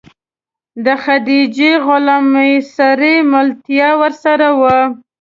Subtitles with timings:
[0.85, 4.79] د خدیجې غلام میسره ملتیا ورسره وه.